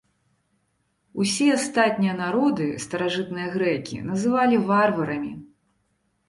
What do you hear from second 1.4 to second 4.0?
астатнія народы старажытныя грэкі